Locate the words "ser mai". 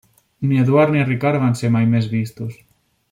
1.61-1.89